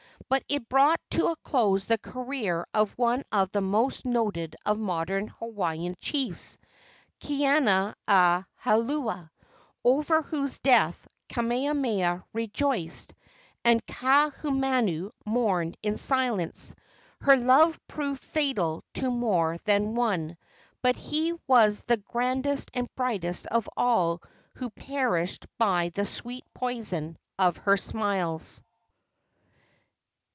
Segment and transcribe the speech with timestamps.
[0.29, 4.79] But it brought to a close the career of one of the most noted of
[4.79, 6.57] modern Hawaiian chiefs
[7.19, 9.29] Kaiana a Ahaula
[9.83, 13.13] over whose death Kamehameha rejoiced,
[13.65, 16.75] and Kaahumanu mourned in silence.
[17.19, 20.37] Her love proved fatal to more than one,
[20.81, 24.21] but he was the grandest and brightest of all
[24.53, 28.63] who perished by the sweet poison of her smiles.